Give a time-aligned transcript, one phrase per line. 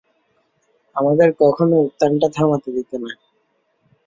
[0.95, 3.11] আমাদের কখনোই উত্থানটা থামাতে দিতে না।